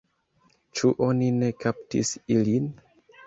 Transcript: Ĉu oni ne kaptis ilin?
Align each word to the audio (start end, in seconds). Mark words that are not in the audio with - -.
Ĉu 0.79 0.89
oni 1.07 1.27
ne 1.41 1.49
kaptis 1.65 2.13
ilin? 2.39 2.73